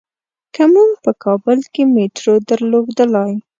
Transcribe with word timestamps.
که 0.53 0.63
مونږ 0.73 0.91
په 1.03 1.11
کابل 1.23 1.59
کې 1.73 1.83
میټرو 1.93 2.35
درلودلای. 2.49 3.33